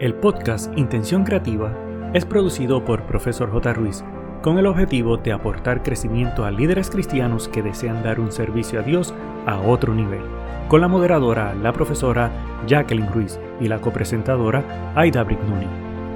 [0.00, 1.76] El podcast Intención Creativa
[2.14, 3.74] es producido por Profesor J.
[3.74, 4.02] Ruiz
[4.40, 8.82] con el objetivo de aportar crecimiento a líderes cristianos que desean dar un servicio a
[8.82, 9.12] Dios
[9.44, 10.22] a otro nivel,
[10.68, 12.32] con la moderadora, la profesora
[12.66, 15.66] Jacqueline Ruiz y la copresentadora Aida Brignoni.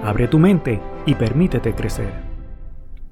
[0.03, 2.11] Abre tu mente y permítete crecer.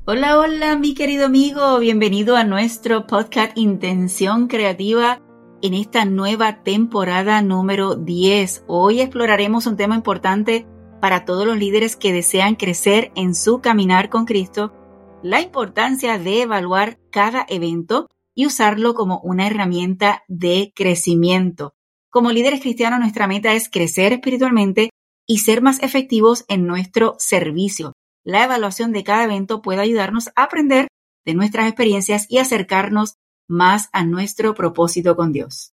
[0.07, 5.21] Hola, hola, mi querido amigo, bienvenido a nuestro podcast Intención Creativa
[5.63, 8.65] en esta nueva temporada número 10.
[8.67, 10.67] Hoy exploraremos un tema importante
[11.01, 14.75] para todos los líderes que desean crecer en su caminar con Cristo,
[15.23, 21.75] la importancia de evaluar cada evento y usarlo como una herramienta de crecimiento.
[22.11, 24.91] Como líderes cristianos, nuestra meta es crecer espiritualmente
[25.29, 27.93] y ser más efectivos en nuestro servicio.
[28.25, 30.89] La evaluación de cada evento puede ayudarnos a aprender
[31.25, 33.15] de nuestras experiencias y acercarnos
[33.53, 35.75] más a nuestro propósito con Dios.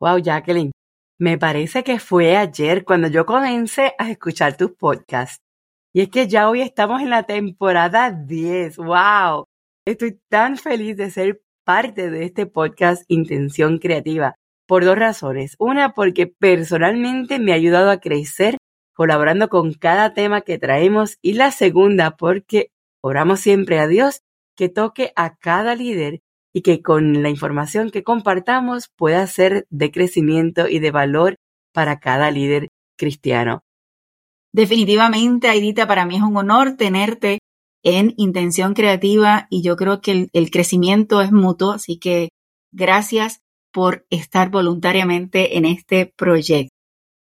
[0.00, 0.70] Wow, Jacqueline,
[1.18, 5.42] me parece que fue ayer cuando yo comencé a escuchar tus podcasts.
[5.92, 8.76] Y es que ya hoy estamos en la temporada 10.
[8.76, 9.44] ¡Wow!
[9.84, 14.36] Estoy tan feliz de ser parte de este podcast Intención Creativa
[14.68, 15.56] por dos razones.
[15.58, 18.56] Una, porque personalmente me ha ayudado a crecer
[18.94, 21.18] colaborando con cada tema que traemos.
[21.22, 22.70] Y la segunda, porque
[23.02, 24.20] oramos siempre a Dios
[24.56, 26.20] que toque a cada líder
[26.56, 31.36] y que con la información que compartamos pueda ser de crecimiento y de valor
[31.74, 33.62] para cada líder cristiano.
[34.54, 37.40] Definitivamente, Aidita, para mí es un honor tenerte
[37.84, 42.30] en Intención Creativa y yo creo que el, el crecimiento es mutuo, así que
[42.72, 46.74] gracias por estar voluntariamente en este proyecto.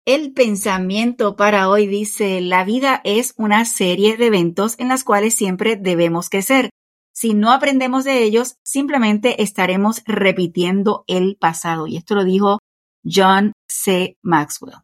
[0.06, 5.34] El pensamiento para hoy dice, la vida es una serie de eventos en las cuales
[5.34, 6.70] siempre debemos crecer.
[7.12, 11.86] Si no aprendemos de ellos, simplemente estaremos repitiendo el pasado.
[11.86, 12.58] Y esto lo dijo
[13.04, 14.16] John C.
[14.22, 14.76] Maxwell.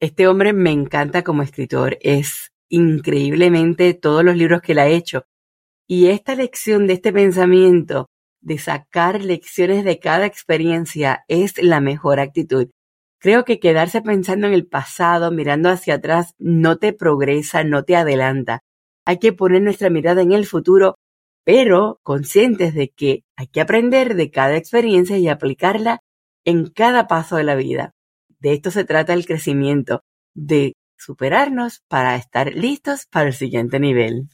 [0.00, 1.98] Este hombre me encanta como escritor.
[2.00, 5.24] Es increíblemente todos los libros que él ha hecho.
[5.86, 8.06] Y esta lección de este pensamiento,
[8.40, 12.68] de sacar lecciones de cada experiencia, es la mejor actitud.
[13.18, 17.96] Creo que quedarse pensando en el pasado, mirando hacia atrás, no te progresa, no te
[17.96, 18.60] adelanta.
[19.04, 20.94] Hay que poner nuestra mirada en el futuro
[21.52, 25.98] pero conscientes de que hay que aprender de cada experiencia y aplicarla
[26.44, 27.90] en cada paso de la vida.
[28.38, 34.28] De esto se trata el crecimiento, de superarnos para estar listos para el siguiente nivel.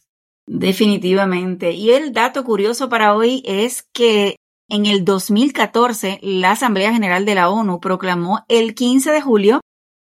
[0.47, 1.73] Definitivamente.
[1.73, 4.37] Y el dato curioso para hoy es que
[4.69, 9.61] en el 2014 la Asamblea General de la ONU proclamó el 15 de julio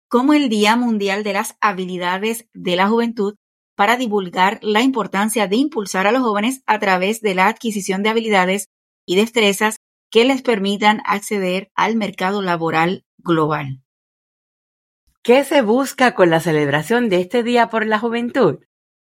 [0.08, 3.34] como el Día Mundial de las Habilidades de la Juventud
[3.74, 8.10] para divulgar la importancia de impulsar a los jóvenes a través de la adquisición de
[8.10, 8.68] habilidades
[9.06, 9.76] y destrezas
[10.10, 13.82] que les permitan acceder al mercado laboral global.
[15.22, 18.58] ¿Qué se busca con la celebración de este Día por la Juventud?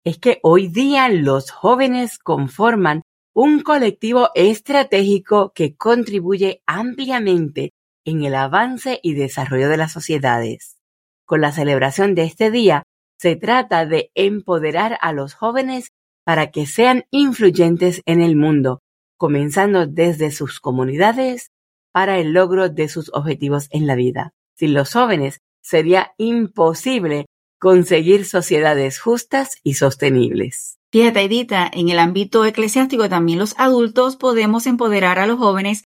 [0.05, 3.03] Es que hoy día los jóvenes conforman
[3.35, 7.73] un colectivo estratégico que contribuye ampliamente
[8.05, 10.79] en el avance y desarrollo de las sociedades.
[11.27, 12.83] Con la celebración de este día
[13.19, 15.93] se trata de empoderar a los jóvenes
[16.25, 18.81] para que sean influyentes en el mundo,
[19.17, 21.51] comenzando desde sus comunidades
[21.93, 24.33] para el logro de sus objetivos en la vida.
[24.55, 27.27] Sin los jóvenes sería imposible
[27.59, 30.79] conseguir sociedades justas y sostenibles.
[30.93, 35.85] Fíjate, Edita, en el ámbito eclesiástico también los adultos podemos empoderar a los jóvenes,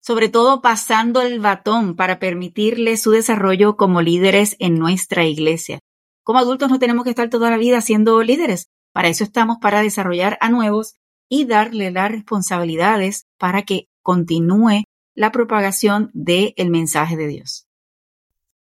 [0.00, 5.80] sobre todo pasando el batón para permitirles su desarrollo como líderes en nuestra iglesia.
[6.28, 8.68] Como adultos no tenemos que estar toda la vida siendo líderes.
[8.92, 10.96] Para eso estamos, para desarrollar a nuevos
[11.26, 14.84] y darle las responsabilidades para que continúe
[15.14, 17.66] la propagación del mensaje de Dios.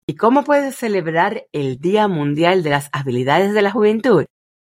[0.09, 4.25] ¿Y cómo puedes celebrar el Día Mundial de las Habilidades de la Juventud?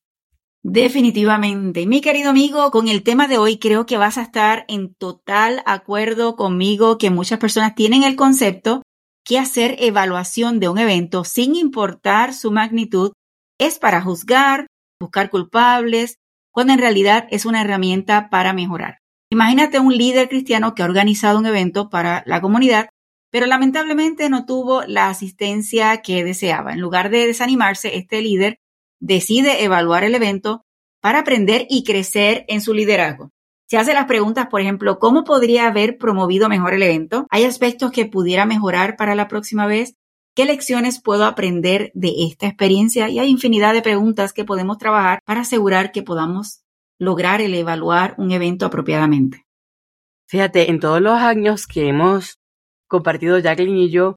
[0.64, 1.86] Definitivamente.
[1.86, 5.60] Mi querido amigo, con el tema de hoy creo que vas a estar en total
[5.66, 8.82] acuerdo conmigo que muchas personas tienen el concepto
[9.24, 13.12] que hacer evaluación de un evento sin importar su magnitud
[13.58, 14.66] es para juzgar,
[15.00, 16.16] buscar culpables,
[16.52, 18.98] cuando en realidad es una herramienta para mejorar.
[19.30, 22.88] Imagínate un líder cristiano que ha organizado un evento para la comunidad,
[23.32, 26.72] pero lamentablemente no tuvo la asistencia que deseaba.
[26.72, 28.58] En lugar de desanimarse, este líder
[29.02, 30.64] decide evaluar el evento
[31.00, 33.30] para aprender y crecer en su liderazgo.
[33.66, 37.26] Se hace las preguntas, por ejemplo, ¿cómo podría haber promovido mejor el evento?
[37.30, 39.96] ¿Hay aspectos que pudiera mejorar para la próxima vez?
[40.34, 43.08] ¿Qué lecciones puedo aprender de esta experiencia?
[43.08, 46.62] Y hay infinidad de preguntas que podemos trabajar para asegurar que podamos
[46.98, 49.44] lograr el evaluar un evento apropiadamente.
[50.28, 52.38] Fíjate, en todos los años que hemos
[52.86, 54.16] compartido Jacqueline y yo,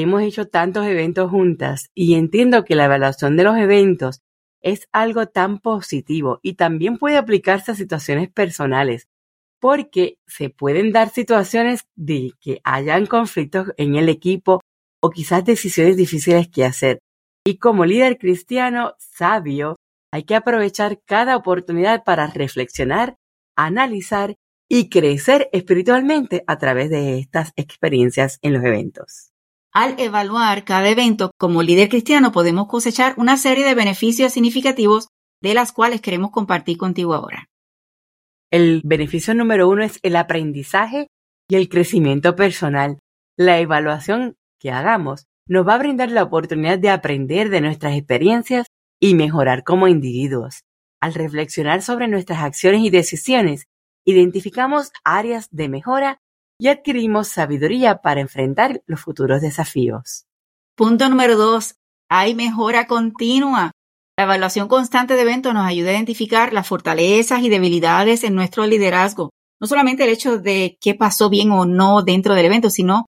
[0.00, 4.22] hemos hecho tantos eventos juntas y entiendo que la evaluación de los eventos
[4.62, 9.08] es algo tan positivo y también puede aplicarse a situaciones personales,
[9.60, 14.60] porque se pueden dar situaciones de que hayan conflictos en el equipo
[15.02, 17.00] o quizás decisiones difíciles que hacer.
[17.44, 19.76] Y como líder cristiano sabio,
[20.10, 23.16] hay que aprovechar cada oportunidad para reflexionar,
[23.56, 24.36] analizar
[24.70, 29.31] y crecer espiritualmente a través de estas experiencias en los eventos.
[29.74, 35.08] Al evaluar cada evento como líder cristiano podemos cosechar una serie de beneficios significativos
[35.40, 37.48] de las cuales queremos compartir contigo ahora.
[38.50, 41.06] El beneficio número uno es el aprendizaje
[41.48, 42.98] y el crecimiento personal.
[43.38, 48.66] La evaluación que hagamos nos va a brindar la oportunidad de aprender de nuestras experiencias
[49.00, 50.64] y mejorar como individuos.
[51.00, 53.64] Al reflexionar sobre nuestras acciones y decisiones,
[54.04, 56.18] identificamos áreas de mejora
[56.62, 60.26] y adquirimos sabiduría para enfrentar los futuros desafíos.
[60.76, 61.74] Punto número dos.
[62.08, 63.72] Hay mejora continua.
[64.16, 68.64] La evaluación constante de eventos nos ayuda a identificar las fortalezas y debilidades en nuestro
[68.64, 69.30] liderazgo.
[69.60, 73.06] No solamente el hecho de qué pasó bien o no dentro del evento, sino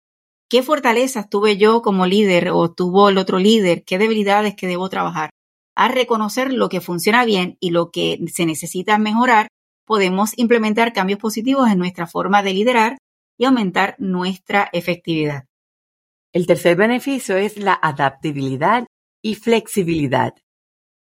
[0.50, 4.89] qué fortalezas tuve yo como líder o tuvo el otro líder, qué debilidades que debo
[4.89, 5.29] trabajar.
[5.75, 9.47] A reconocer lo que funciona bien y lo que se necesita mejorar,
[9.85, 12.97] podemos implementar cambios positivos en nuestra forma de liderar
[13.43, 15.49] y aumentar nuestra efectividad.
[16.31, 18.85] El tercer beneficio es la adaptabilidad
[19.21, 20.33] y flexibilidad,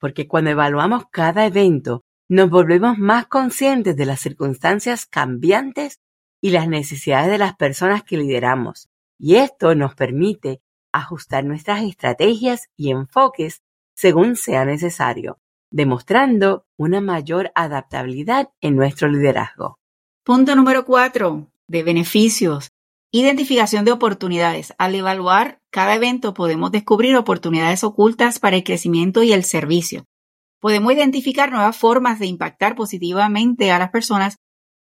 [0.01, 6.01] porque cuando evaluamos cada evento, nos volvemos más conscientes de las circunstancias cambiantes
[6.41, 8.89] y las necesidades de las personas que lideramos,
[9.21, 13.63] y esto nos permite ajustar nuestras estrategias y enfoques
[13.95, 15.39] según sea necesario,
[15.71, 19.79] demostrando una mayor adaptabilidad en nuestro liderazgo.
[20.25, 22.71] Punto número cuatro de beneficios,
[23.13, 24.75] identificación de oportunidades.
[24.79, 30.05] Al evaluar cada evento podemos descubrir oportunidades ocultas para el crecimiento y el servicio.
[30.61, 34.37] Podemos identificar nuevas formas de impactar positivamente a las personas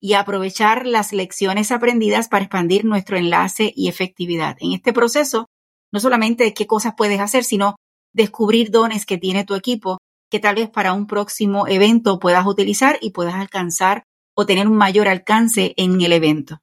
[0.01, 4.57] y aprovechar las lecciones aprendidas para expandir nuestro enlace y efectividad.
[4.61, 5.47] En este proceso,
[5.93, 7.77] no solamente qué cosas puedes hacer, sino
[8.15, 9.99] descubrir dones que tiene tu equipo
[10.31, 14.05] que tal vez para un próximo evento puedas utilizar y puedas alcanzar
[14.37, 16.61] o tener un mayor alcance en el evento.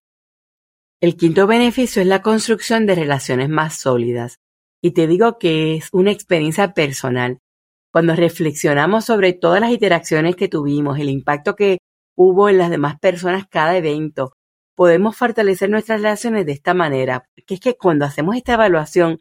[1.01, 4.39] El quinto beneficio es la construcción de relaciones más sólidas.
[4.81, 7.39] Y te digo que es una experiencia personal.
[7.91, 11.79] Cuando reflexionamos sobre todas las interacciones que tuvimos, el impacto que
[12.15, 14.33] hubo en las demás personas cada evento,
[14.75, 19.19] podemos fortalecer nuestras relaciones de esta manera, que es que cuando hacemos esta evaluación,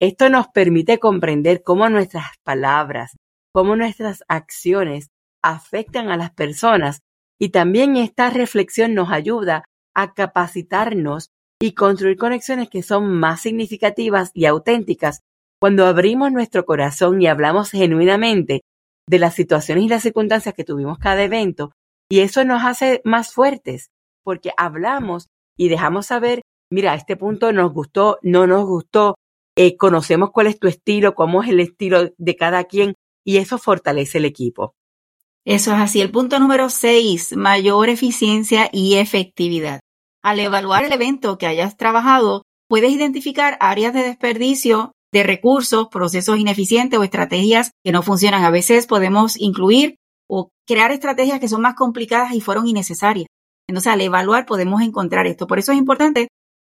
[0.00, 3.16] esto nos permite comprender cómo nuestras palabras,
[3.52, 5.08] cómo nuestras acciones
[5.42, 7.00] afectan a las personas
[7.38, 14.30] y también esta reflexión nos ayuda a capacitarnos y construir conexiones que son más significativas
[14.34, 15.20] y auténticas
[15.60, 18.62] cuando abrimos nuestro corazón y hablamos genuinamente
[19.08, 21.72] de las situaciones y las circunstancias que tuvimos cada evento
[22.10, 23.90] y eso nos hace más fuertes
[24.24, 29.16] porque hablamos y dejamos saber, mira, este punto nos gustó, no nos gustó,
[29.56, 33.58] eh, conocemos cuál es tu estilo, cómo es el estilo de cada quien y eso
[33.58, 34.74] fortalece el equipo.
[35.46, 36.00] Eso es así.
[36.00, 39.80] El punto número seis, mayor eficiencia y efectividad.
[40.24, 46.38] Al evaluar el evento que hayas trabajado, puedes identificar áreas de desperdicio de recursos, procesos
[46.38, 48.42] ineficientes o estrategias que no funcionan.
[48.42, 53.26] A veces podemos incluir o crear estrategias que son más complicadas y fueron innecesarias.
[53.68, 55.46] Entonces, al evaluar podemos encontrar esto.
[55.46, 56.28] Por eso es importante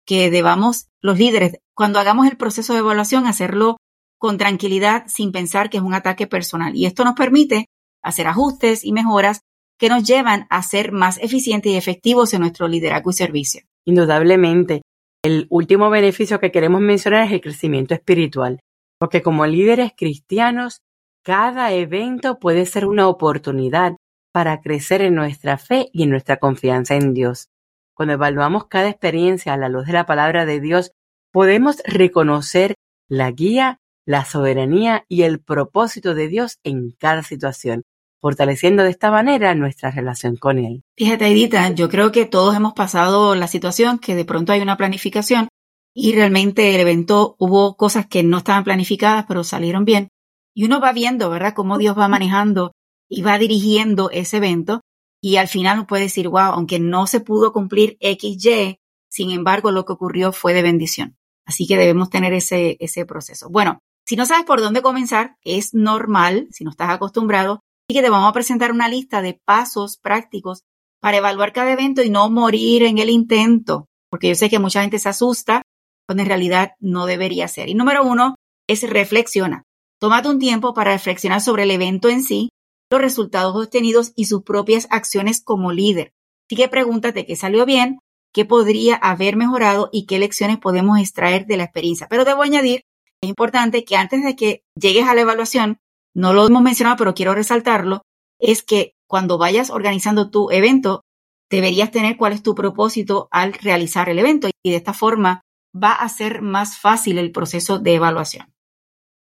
[0.07, 3.79] que debamos los líderes, cuando hagamos el proceso de evaluación, hacerlo
[4.19, 6.77] con tranquilidad sin pensar que es un ataque personal.
[6.77, 7.65] Y esto nos permite
[8.03, 9.41] hacer ajustes y mejoras
[9.79, 13.63] que nos llevan a ser más eficientes y efectivos en nuestro liderazgo y servicio.
[13.85, 14.83] Indudablemente,
[15.23, 18.61] el último beneficio que queremos mencionar es el crecimiento espiritual,
[18.99, 20.81] porque como líderes cristianos,
[21.25, 23.97] cada evento puede ser una oportunidad
[24.33, 27.49] para crecer en nuestra fe y en nuestra confianza en Dios.
[27.95, 30.93] Cuando evaluamos cada experiencia a la luz de la palabra de Dios,
[31.33, 32.75] podemos reconocer
[33.09, 37.83] la guía, la soberanía y el propósito de Dios en cada situación,
[38.21, 40.83] fortaleciendo de esta manera nuestra relación con Él.
[40.97, 44.77] Fíjate, Edita, yo creo que todos hemos pasado la situación que de pronto hay una
[44.77, 45.49] planificación
[45.95, 50.09] y realmente el evento hubo cosas que no estaban planificadas, pero salieron bien.
[50.55, 52.73] Y uno va viendo, ¿verdad?, cómo Dios va manejando
[53.09, 54.81] y va dirigiendo ese evento.
[55.21, 59.71] Y al final uno puede decir, wow, aunque no se pudo cumplir XY, sin embargo,
[59.71, 61.17] lo que ocurrió fue de bendición.
[61.45, 63.49] Así que debemos tener ese, ese proceso.
[63.49, 67.63] Bueno, si no sabes por dónde comenzar, es normal, si no estás acostumbrado,
[67.95, 70.63] que te vamos a presentar una lista de pasos prácticos
[71.01, 74.83] para evaluar cada evento y no morir en el intento, porque yo sé que mucha
[74.83, 75.63] gente se asusta
[76.07, 77.71] cuando en realidad no debería ser.
[77.71, 78.35] Y número uno
[78.69, 79.63] es reflexiona.
[80.01, 82.51] Tómate un tiempo para reflexionar sobre el evento en sí,
[82.91, 86.13] los resultados obtenidos y sus propias acciones como líder.
[86.47, 88.01] Así que pregúntate qué salió bien,
[88.35, 92.07] qué podría haber mejorado y qué lecciones podemos extraer de la experiencia.
[92.09, 92.83] Pero debo añadir,
[93.23, 95.79] es importante que antes de que llegues a la evaluación,
[96.19, 98.03] no lo hemos mencionado, pero quiero resaltarlo,
[98.41, 101.05] es que cuando vayas organizando tu evento,
[101.49, 105.93] deberías tener cuál es tu propósito al realizar el evento y de esta forma va
[105.93, 108.53] a ser más fácil el proceso de evaluación.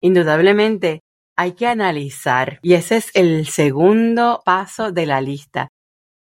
[0.02, 1.00] Indudablemente,
[1.38, 5.68] hay que analizar y ese es el segundo paso de la lista.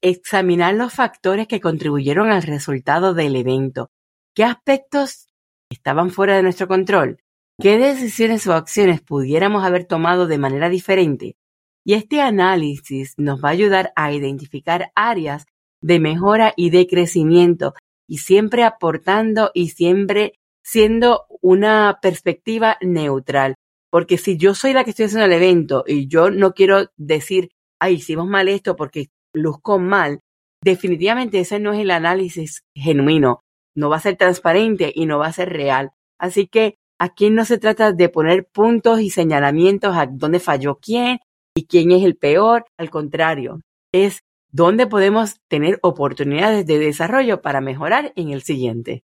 [0.02, 3.88] Examinar los factores que contribuyeron al resultado del evento.
[4.34, 5.26] ¿Qué aspectos
[5.70, 7.18] estaban fuera de nuestro control?
[7.60, 11.36] ¿Qué decisiones o acciones pudiéramos haber tomado de manera diferente?
[11.84, 15.44] Y este análisis nos va a ayudar a identificar áreas
[15.82, 17.74] de mejora y de crecimiento
[18.08, 23.56] y siempre aportando y siempre siendo una perspectiva neutral.
[23.90, 27.50] Porque si yo soy la que estoy haciendo el evento y yo no quiero decir,
[27.78, 30.20] ay, hicimos mal esto porque luzco mal,
[30.64, 33.42] definitivamente ese no es el análisis genuino.
[33.76, 35.90] No va a ser transparente y no va a ser real.
[36.18, 41.21] Así que Aquí no se trata de poner puntos y señalamientos a dónde falló quién
[41.57, 42.66] y quién es el peor.
[42.76, 44.21] Al contrario, es
[44.52, 49.02] dónde podemos tener oportunidades de desarrollo para mejorar en el siguiente.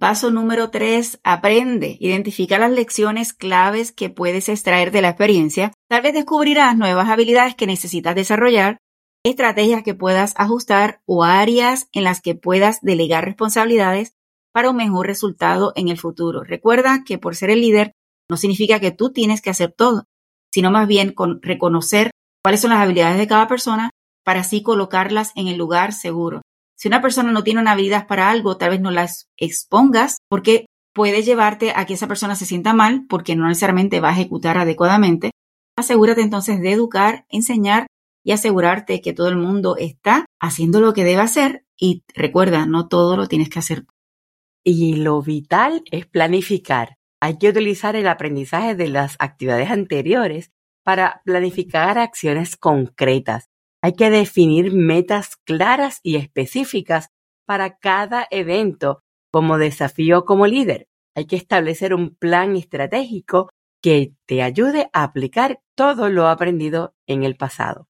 [0.00, 1.96] Paso número tres, aprende.
[2.00, 5.72] Identifica las lecciones claves que puedes extraer de la experiencia.
[5.88, 8.78] Tal vez descubrirás nuevas habilidades que necesitas desarrollar,
[9.22, 14.16] estrategias que puedas ajustar o áreas en las que puedas delegar responsabilidades
[14.56, 16.42] para un mejor resultado en el futuro.
[16.42, 17.92] Recuerda que por ser el líder
[18.26, 20.04] no significa que tú tienes que hacer todo,
[20.50, 22.10] sino más bien con reconocer
[22.42, 23.90] cuáles son las habilidades de cada persona
[24.24, 26.40] para así colocarlas en el lugar seguro.
[26.74, 30.64] Si una persona no tiene una habilidad para algo, tal vez no las expongas porque
[30.94, 34.56] puede llevarte a que esa persona se sienta mal porque no necesariamente va a ejecutar
[34.56, 35.32] adecuadamente.
[35.76, 37.88] Asegúrate entonces de educar, enseñar
[38.24, 42.88] y asegurarte que todo el mundo está haciendo lo que debe hacer y recuerda, no
[42.88, 43.84] todo lo tienes que hacer
[44.66, 46.98] y lo vital es planificar.
[47.22, 50.50] Hay que utilizar el aprendizaje de las actividades anteriores
[50.84, 53.48] para planificar acciones concretas.
[53.80, 57.10] Hay que definir metas claras y específicas
[57.46, 60.88] para cada evento como desafío como líder.
[61.14, 67.22] Hay que establecer un plan estratégico que te ayude a aplicar todo lo aprendido en
[67.22, 67.86] el pasado.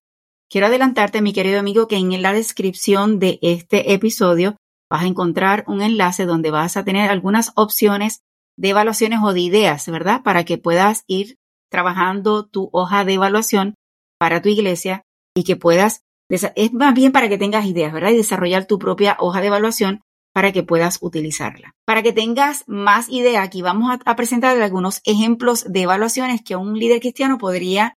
[0.47, 4.57] Quiero adelantarte, mi querido amigo, que en la descripción de este episodio
[4.89, 8.21] vas a encontrar un enlace donde vas a tener algunas opciones
[8.57, 10.23] de evaluaciones o de ideas, ¿verdad?
[10.23, 11.37] Para que puedas ir
[11.69, 13.75] trabajando tu hoja de evaluación
[14.19, 15.03] para tu iglesia
[15.35, 18.11] y que puedas, es más bien para que tengas ideas, ¿verdad?
[18.11, 20.01] Y desarrollar tu propia hoja de evaluación
[20.33, 21.73] para que puedas utilizarla.
[21.85, 26.55] Para que tengas más idea, aquí vamos a, a presentar algunos ejemplos de evaluaciones que
[26.55, 27.95] un líder cristiano podría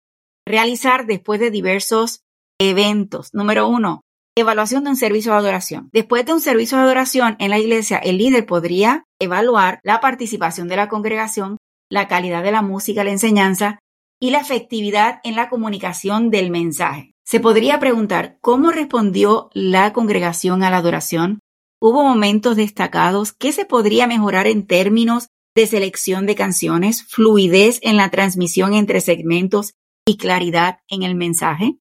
[0.47, 2.21] realizar después de diversos
[2.59, 3.33] eventos.
[3.33, 4.01] Número uno,
[4.35, 5.89] Evaluación de un servicio de adoración.
[5.91, 10.67] Después de un servicio de adoración en la iglesia, el líder podría evaluar la participación
[10.67, 11.57] de la congregación,
[11.89, 13.79] la calidad de la música, la enseñanza
[14.21, 17.13] y la efectividad en la comunicación del mensaje.
[17.25, 21.39] Se podría preguntar cómo respondió la congregación a la adoración.
[21.81, 23.33] ¿Hubo momentos destacados?
[23.33, 29.01] ¿Qué se podría mejorar en términos de selección de canciones, fluidez en la transmisión entre
[29.01, 29.73] segmentos
[30.05, 31.77] y claridad en el mensaje?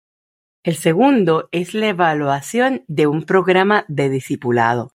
[0.65, 4.91] El segundo es la evaluación de un programa de discipulado.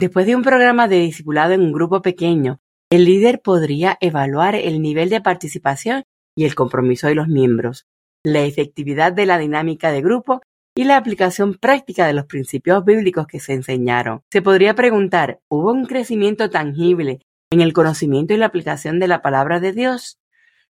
[0.00, 2.58] Después de un programa de discipulado en un grupo pequeño,
[2.90, 6.02] el líder podría evaluar el nivel de participación
[6.36, 7.86] y el compromiso de los miembros,
[8.24, 10.42] la efectividad de la dinámica de grupo
[10.76, 14.22] y la aplicación práctica de los principios bíblicos que se enseñaron.
[14.30, 17.20] Se podría preguntar, ¿hubo un crecimiento tangible
[17.50, 20.18] en el conocimiento y la aplicación de la palabra de Dios?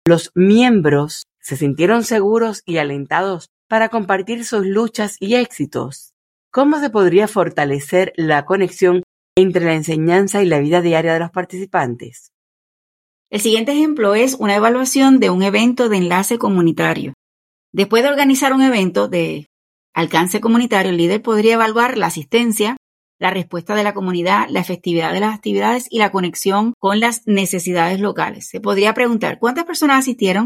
[0.06, 6.12] Los miembros se sintieron seguros y alentados para compartir sus luchas y éxitos.
[6.52, 9.02] ¿Cómo se podría fortalecer la conexión
[9.34, 12.32] entre la enseñanza y la vida diaria de los participantes?
[13.30, 17.14] El siguiente ejemplo es una evaluación de un evento de enlace comunitario.
[17.72, 19.46] Después de organizar un evento de
[19.94, 22.76] alcance comunitario, el líder podría evaluar la asistencia,
[23.18, 27.22] la respuesta de la comunidad, la efectividad de las actividades y la conexión con las
[27.26, 28.50] necesidades locales.
[28.50, 30.44] Se podría preguntar cuántas personas asistieron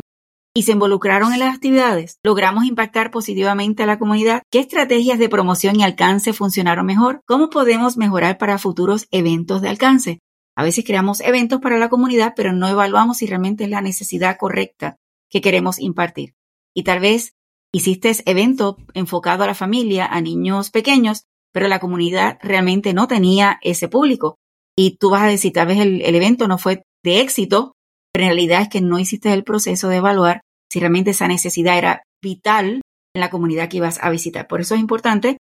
[0.57, 2.19] y se involucraron en las actividades.
[2.25, 4.41] ¿Logramos impactar positivamente a la comunidad?
[4.51, 7.21] ¿Qué estrategias de promoción y alcance funcionaron mejor?
[7.27, 10.21] ¿Cómo podemos mejorar para futuros eventos de alcance?
[10.57, 14.39] A veces creamos eventos para la comunidad, pero no evaluamos si realmente es la necesidad
[14.39, 14.97] correcta
[15.29, 16.33] que queremos impartir.
[16.75, 17.35] Y tal vez
[17.71, 23.59] hiciste evento enfocado a la familia, a niños pequeños, pero la comunidad realmente no tenía
[23.61, 24.39] ese público.
[24.75, 27.75] Y tú vas a decir, tal vez el, evento no fue de éxito,
[28.11, 31.78] pero en realidad es que no hiciste el proceso de evaluar si realmente esa necesidad
[31.78, 32.82] era vital
[33.14, 34.46] en la comunidad que ibas a visitar.
[34.46, 35.38] Por eso es importante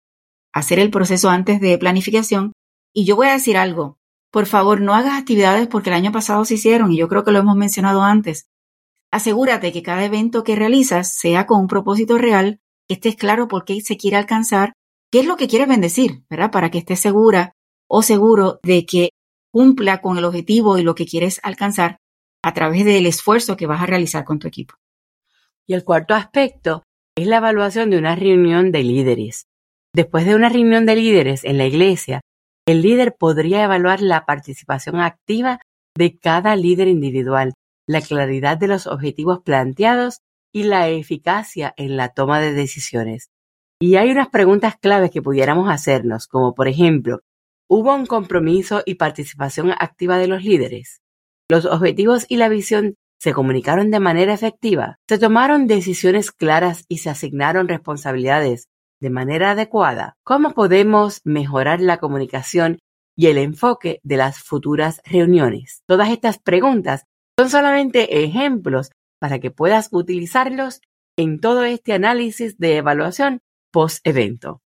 [0.54, 2.54] hacer el proceso antes de planificación.
[2.94, 3.98] Y yo voy a decir algo,
[4.32, 7.32] por favor, no hagas actividades porque el año pasado se hicieron y yo creo que
[7.32, 8.48] lo hemos mencionado antes.
[9.12, 13.66] Asegúrate que cada evento que realizas sea con un propósito real, que estés claro por
[13.66, 14.74] qué se quiere alcanzar,
[15.12, 16.52] qué es lo que quieres bendecir, ¿verdad?
[16.52, 17.54] Para que estés segura
[17.88, 19.10] o seguro de que
[19.52, 21.98] cumpla con el objetivo y lo que quieres alcanzar
[22.44, 24.76] a través del esfuerzo que vas a realizar con tu equipo.
[25.68, 26.84] Y el cuarto aspecto
[27.18, 29.48] es la evaluación de una reunión de líderes.
[29.94, 32.22] Después de una reunión de líderes en la iglesia,
[32.68, 35.60] el líder podría evaluar la participación activa
[35.98, 37.54] de cada líder individual,
[37.88, 40.20] la claridad de los objetivos planteados
[40.54, 43.30] y la eficacia en la toma de decisiones.
[43.80, 47.20] Y hay unas preguntas claves que pudiéramos hacernos, como por ejemplo,
[47.70, 51.02] ¿hubo un compromiso y participación activa de los líderes?
[51.50, 54.98] ¿Los objetivos y la visión se comunicaron de manera efectiva?
[55.08, 58.68] ¿Se tomaron decisiones claras y se asignaron responsabilidades
[59.02, 62.80] de manera adecuada, ¿cómo podemos mejorar la comunicación
[63.16, 65.84] y el enfoque de las futuras reuniones?
[65.88, 67.04] Todas estas preguntas
[67.38, 70.82] son solamente ejemplos para que puedas utilizarlos
[71.18, 74.62] en todo este análisis de evaluación post-evento.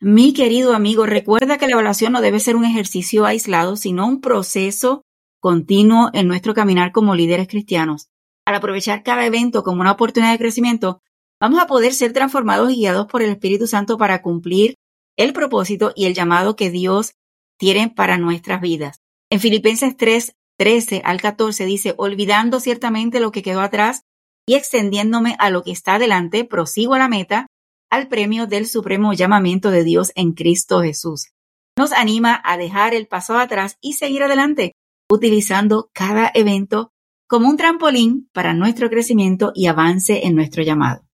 [0.00, 4.20] Mi querido amigo, recuerda que la evaluación no debe ser un ejercicio aislado, sino un
[4.20, 5.03] proceso
[5.44, 8.08] continuo en nuestro caminar como líderes cristianos.
[8.46, 11.02] Al aprovechar cada evento como una oportunidad de crecimiento,
[11.38, 14.76] vamos a poder ser transformados y guiados por el Espíritu Santo para cumplir
[15.18, 17.12] el propósito y el llamado que Dios
[17.58, 19.02] tiene para nuestras vidas.
[19.30, 24.00] En Filipenses 3, 13 al 14 dice, olvidando ciertamente lo que quedó atrás
[24.46, 27.48] y extendiéndome a lo que está delante, prosigo la meta,
[27.90, 31.32] al premio del supremo llamamiento de Dios en Cristo Jesús.
[31.76, 34.72] Nos anima a dejar el paso atrás y seguir adelante,
[35.10, 36.92] utilizando cada evento
[37.28, 41.06] como un trampolín para nuestro crecimiento y avance en nuestro llamado.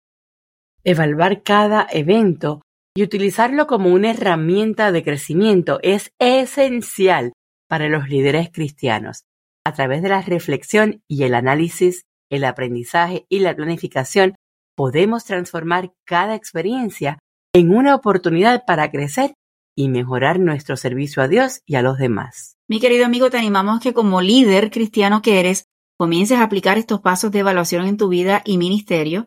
[0.84, 2.62] Evaluar cada evento
[2.94, 7.32] y utilizarlo como una herramienta de crecimiento es esencial
[7.68, 9.24] para los líderes cristianos.
[9.64, 14.34] A través de la reflexión y el análisis, el aprendizaje y la planificación,
[14.76, 17.18] podemos transformar cada experiencia
[17.54, 19.34] en una oportunidad para crecer
[19.80, 22.56] y mejorar nuestro servicio a Dios y a los demás.
[22.68, 25.66] Mi querido amigo, te animamos que como líder cristiano que eres,
[25.98, 29.26] comiences a aplicar estos pasos de evaluación en tu vida y ministerio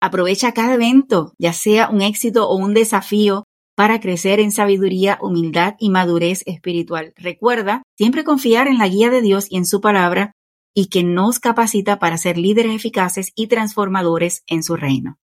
[0.00, 3.44] Aprovecha cada evento, ya sea un éxito o un desafío,
[3.76, 7.12] para crecer en sabiduría, humildad y madurez espiritual.
[7.16, 10.32] Recuerda siempre confiar en la guía de Dios y en su palabra
[10.74, 15.18] y que nos capacita para ser líderes eficaces y transformadores en su reino.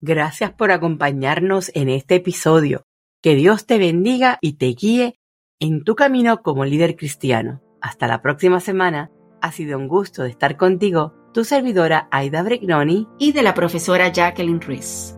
[0.00, 2.84] Gracias por acompañarnos en este episodio.
[3.22, 5.14] Que Dios te bendiga y te guíe
[5.60, 7.62] en tu camino como líder cristiano.
[7.80, 9.12] Hasta la próxima semana.
[9.40, 14.08] Ha sido un gusto de estar contigo tu servidora Aida Brignoni y de la profesora
[14.08, 15.16] Jacqueline Ruiz.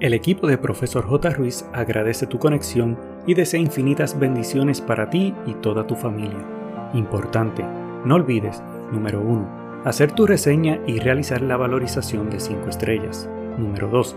[0.00, 1.30] El equipo de Profesor J.
[1.30, 6.46] Ruiz agradece tu conexión y desea infinitas bendiciones para ti y toda tu familia.
[6.92, 7.64] Importante,
[8.04, 13.30] no olvides, número 1, hacer tu reseña y realizar la valorización de 5 estrellas.
[13.58, 14.16] Número 2,